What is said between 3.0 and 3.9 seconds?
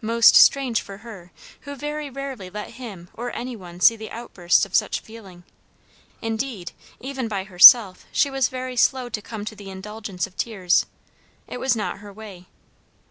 or anyone